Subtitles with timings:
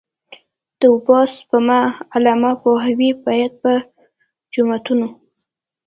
[0.79, 1.79] د اوبو سپما
[2.15, 3.71] عامه پوهاوی باید په
[4.53, 5.07] جوماتونو.